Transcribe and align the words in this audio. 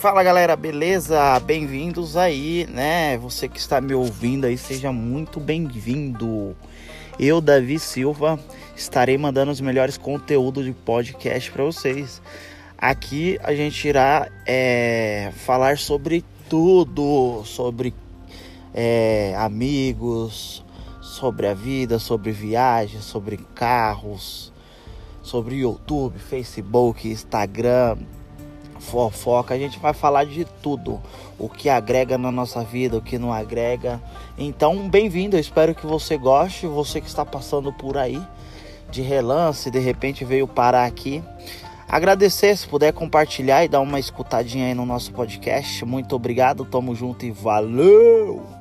Fala 0.00 0.22
galera, 0.22 0.56
beleza? 0.56 1.38
Bem-vindos 1.40 2.16
aí, 2.16 2.66
né? 2.70 3.18
Você 3.18 3.46
que 3.46 3.58
está 3.58 3.82
me 3.82 3.92
ouvindo 3.92 4.46
aí, 4.46 4.56
seja 4.56 4.90
muito 4.90 5.38
bem-vindo. 5.38 6.56
Eu, 7.18 7.38
Davi 7.38 7.78
Silva, 7.78 8.40
estarei 8.74 9.18
mandando 9.18 9.52
os 9.52 9.60
melhores 9.60 9.98
conteúdos 9.98 10.64
de 10.64 10.72
podcast 10.72 11.52
para 11.52 11.64
vocês. 11.64 12.22
Aqui 12.78 13.38
a 13.42 13.54
gente 13.54 13.86
irá 13.86 14.26
é, 14.46 15.32
falar 15.36 15.76
sobre 15.76 16.24
tudo, 16.48 17.42
sobre 17.44 17.92
é, 18.72 19.34
amigos, 19.36 20.64
sobre 21.02 21.46
a 21.46 21.52
vida, 21.52 21.98
sobre 21.98 22.32
viagens, 22.32 23.04
sobre 23.04 23.36
carros, 23.54 24.50
sobre 25.22 25.56
YouTube, 25.56 26.18
Facebook, 26.18 27.06
Instagram, 27.06 27.98
fofoca. 28.80 29.54
A 29.54 29.58
gente 29.58 29.78
vai 29.78 29.92
falar 29.92 30.24
de 30.24 30.44
tudo, 30.62 31.00
o 31.38 31.48
que 31.48 31.68
agrega 31.68 32.18
na 32.18 32.32
nossa 32.32 32.64
vida, 32.64 32.96
o 32.96 33.02
que 33.02 33.18
não 33.18 33.32
agrega. 33.32 34.00
Então, 34.36 34.88
bem-vindo. 34.88 35.36
Eu 35.36 35.40
espero 35.40 35.74
que 35.74 35.86
você 35.86 36.16
goste. 36.16 36.66
Você 36.66 37.00
que 37.00 37.06
está 37.06 37.24
passando 37.24 37.72
por 37.72 37.96
aí 37.96 38.20
de 38.90 39.02
relance, 39.02 39.70
de 39.70 39.78
repente 39.78 40.24
veio 40.24 40.48
parar 40.48 40.84
aqui. 40.84 41.22
Agradecer 41.88 42.56
se 42.56 42.66
puder 42.66 42.92
compartilhar 42.92 43.64
e 43.64 43.68
dar 43.68 43.80
uma 43.80 43.98
escutadinha 43.98 44.66
aí 44.66 44.74
no 44.74 44.86
nosso 44.86 45.12
podcast. 45.12 45.84
Muito 45.84 46.14
obrigado, 46.14 46.64
tamo 46.64 46.94
junto 46.94 47.26
e 47.26 47.30
valeu! 47.30 48.59